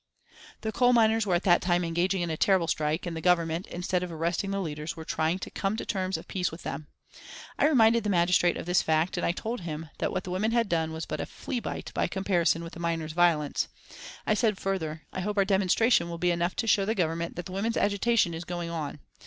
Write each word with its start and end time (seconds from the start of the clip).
The 0.61 0.71
coal 0.71 0.93
miners 0.93 1.27
were 1.27 1.35
at 1.35 1.43
that 1.43 1.61
time 1.61 1.83
engaging 1.83 2.23
in 2.23 2.31
a 2.31 2.35
terrible 2.35 2.67
strike, 2.67 3.05
and 3.05 3.15
the 3.15 3.21
Government, 3.21 3.67
instead 3.67 4.01
of 4.01 4.11
arresting 4.11 4.49
the 4.49 4.59
leaders, 4.59 4.95
were 4.97 5.05
trying 5.05 5.37
to 5.37 5.51
come 5.51 5.77
to 5.77 5.85
terms 5.85 6.17
of 6.17 6.27
peace 6.27 6.51
with 6.51 6.63
them. 6.63 6.87
I 7.59 7.67
reminded 7.67 8.03
the 8.03 8.09
magistrate 8.09 8.57
of 8.57 8.65
this 8.65 8.81
fact, 8.81 9.15
and 9.15 9.23
I 9.23 9.31
told 9.31 9.61
him 9.61 9.91
that 9.99 10.11
what 10.11 10.23
the 10.23 10.31
women 10.31 10.53
had 10.53 10.67
done 10.67 10.91
was 10.91 11.05
but 11.05 11.21
a 11.21 11.27
fleabite 11.27 11.93
by 11.93 12.07
comparison 12.07 12.63
with 12.63 12.73
the 12.73 12.79
miners' 12.79 13.13
violence. 13.13 13.67
I 14.25 14.33
said 14.33 14.57
further: 14.57 15.03
"I 15.13 15.19
hope 15.21 15.37
our 15.37 15.45
demonstration 15.45 16.09
will 16.09 16.17
be 16.17 16.31
enough 16.31 16.55
to 16.55 16.65
show 16.65 16.83
the 16.83 16.95
Government 16.95 17.35
that 17.35 17.45
the 17.45 17.51
women's 17.51 17.77
agitation 17.77 18.33
is 18.33 18.43
going 18.43 18.71
on. 18.71 19.01